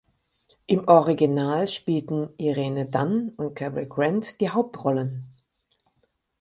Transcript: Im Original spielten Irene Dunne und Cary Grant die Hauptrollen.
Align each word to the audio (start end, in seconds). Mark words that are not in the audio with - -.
Im 0.65 0.87
Original 0.87 1.67
spielten 1.67 2.29
Irene 2.39 2.87
Dunne 2.87 3.33
und 3.37 3.53
Cary 3.53 3.85
Grant 3.87 4.41
die 4.41 4.49
Hauptrollen. 4.49 5.29